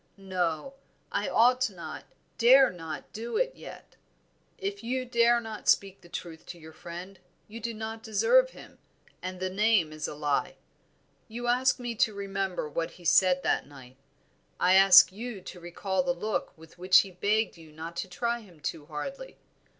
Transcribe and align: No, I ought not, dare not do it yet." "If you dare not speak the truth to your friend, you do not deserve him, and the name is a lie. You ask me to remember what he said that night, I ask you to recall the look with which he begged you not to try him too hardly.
No, 0.17 0.73
I 1.11 1.29
ought 1.29 1.69
not, 1.69 2.05
dare 2.39 2.71
not 2.71 3.13
do 3.13 3.37
it 3.37 3.53
yet." 3.55 3.97
"If 4.57 4.83
you 4.83 5.05
dare 5.05 5.39
not 5.39 5.69
speak 5.69 6.01
the 6.01 6.09
truth 6.09 6.43
to 6.47 6.57
your 6.57 6.73
friend, 6.73 7.19
you 7.47 7.59
do 7.59 7.71
not 7.71 8.01
deserve 8.01 8.49
him, 8.49 8.79
and 9.21 9.39
the 9.39 9.51
name 9.51 9.93
is 9.93 10.07
a 10.07 10.15
lie. 10.15 10.55
You 11.27 11.45
ask 11.45 11.77
me 11.77 11.93
to 11.93 12.15
remember 12.15 12.67
what 12.67 12.93
he 12.97 13.05
said 13.05 13.43
that 13.43 13.67
night, 13.67 13.97
I 14.59 14.73
ask 14.73 15.11
you 15.11 15.39
to 15.39 15.59
recall 15.59 16.01
the 16.01 16.13
look 16.15 16.57
with 16.57 16.79
which 16.79 17.01
he 17.01 17.11
begged 17.11 17.55
you 17.57 17.71
not 17.71 17.95
to 17.97 18.07
try 18.09 18.39
him 18.39 18.59
too 18.59 18.87
hardly. 18.87 19.37